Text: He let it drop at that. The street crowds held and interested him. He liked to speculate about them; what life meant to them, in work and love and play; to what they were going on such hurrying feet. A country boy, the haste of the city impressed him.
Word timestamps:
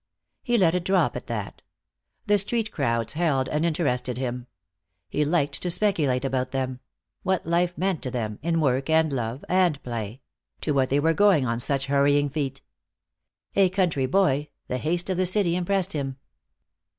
He 0.41 0.57
let 0.57 0.73
it 0.73 0.83
drop 0.83 1.15
at 1.15 1.27
that. 1.27 1.61
The 2.25 2.39
street 2.39 2.71
crowds 2.71 3.13
held 3.13 3.47
and 3.47 3.63
interested 3.63 4.17
him. 4.17 4.47
He 5.09 5.23
liked 5.23 5.61
to 5.61 5.69
speculate 5.69 6.25
about 6.25 6.49
them; 6.49 6.79
what 7.21 7.45
life 7.45 7.77
meant 7.77 8.01
to 8.01 8.09
them, 8.09 8.39
in 8.41 8.59
work 8.59 8.89
and 8.89 9.13
love 9.13 9.45
and 9.47 9.79
play; 9.83 10.21
to 10.61 10.71
what 10.71 10.89
they 10.89 10.99
were 10.99 11.13
going 11.13 11.45
on 11.45 11.59
such 11.59 11.85
hurrying 11.85 12.29
feet. 12.31 12.63
A 13.55 13.69
country 13.69 14.07
boy, 14.07 14.49
the 14.67 14.79
haste 14.79 15.11
of 15.11 15.17
the 15.17 15.27
city 15.27 15.55
impressed 15.55 15.93
him. 15.93 16.17